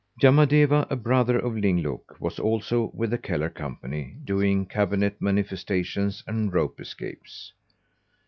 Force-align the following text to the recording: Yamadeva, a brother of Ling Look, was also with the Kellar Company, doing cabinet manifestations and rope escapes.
Yamadeva, 0.19 0.87
a 0.89 0.95
brother 0.95 1.37
of 1.37 1.55
Ling 1.55 1.77
Look, 1.81 2.17
was 2.19 2.39
also 2.39 2.89
with 2.95 3.11
the 3.11 3.19
Kellar 3.19 3.51
Company, 3.51 4.17
doing 4.25 4.65
cabinet 4.65 5.21
manifestations 5.21 6.23
and 6.25 6.51
rope 6.51 6.79
escapes. 6.81 7.53